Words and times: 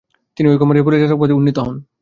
তিনি 0.37 0.47
ঐ 0.49 0.53
কোম্পানীর 0.57 0.85
পরিচালক 0.87 1.17
পদে 1.19 1.33
উন্নীত 1.33 1.57
হন। 1.59 1.75